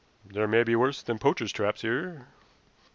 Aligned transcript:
"There 0.25 0.47
may 0.47 0.63
be 0.63 0.75
worse 0.75 1.03
than 1.03 1.19
poachers' 1.19 1.51
traps 1.51 1.83
here." 1.83 2.25